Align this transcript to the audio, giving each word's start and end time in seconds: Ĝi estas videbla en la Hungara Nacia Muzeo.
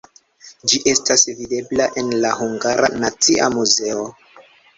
Ĝi 0.71 0.79
estas 0.93 1.25
videbla 1.41 1.87
en 2.03 2.09
la 2.25 2.33
Hungara 2.41 2.91
Nacia 3.05 3.53
Muzeo. 3.59 4.09